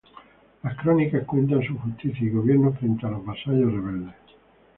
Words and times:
Las 0.63 0.75
crónicas 0.77 1.27
cuentan 1.27 1.61
su 1.61 1.77
justicia 1.77 2.25
y 2.25 2.31
gobierno 2.31 2.73
frente 2.73 3.05
a 3.05 3.11
los 3.11 3.23
vasallos 3.23 3.71
rebeldes. 3.71 4.15